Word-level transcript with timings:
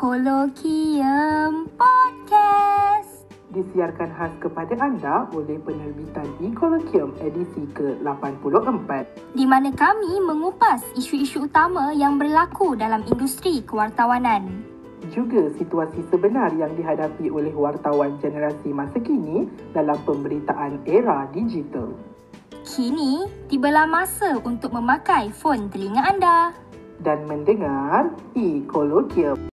Kolokium 0.00 1.68
Podcast. 1.76 3.28
Disiarkan 3.52 4.08
khas 4.16 4.32
kepada 4.40 4.72
anda 4.80 5.28
oleh 5.36 5.60
penerbitan 5.60 6.24
Ecolokium 6.40 7.12
edisi 7.20 7.68
ke-84. 7.76 8.88
Di 9.36 9.44
mana 9.44 9.68
kami 9.68 10.24
mengupas 10.24 10.80
isu-isu 10.96 11.44
utama 11.44 11.92
yang 11.92 12.16
berlaku 12.16 12.80
dalam 12.80 13.04
industri 13.12 13.60
kewartawanan. 13.60 14.64
Juga 15.12 15.52
situasi 15.60 16.00
sebenar 16.08 16.48
yang 16.56 16.72
dihadapi 16.80 17.28
oleh 17.28 17.52
wartawan 17.52 18.16
generasi 18.24 18.72
masa 18.72 18.96
kini 19.04 19.52
dalam 19.76 20.00
pemberitaan 20.08 20.80
era 20.88 21.28
digital. 21.28 21.92
Kini, 22.64 23.28
tibalah 23.52 23.84
masa 23.84 24.40
untuk 24.48 24.72
memakai 24.72 25.28
fon 25.28 25.68
telinga 25.68 26.08
anda. 26.08 26.56
Dan 27.04 27.28
mendengar 27.28 28.16
e-colloquium. 28.32 29.52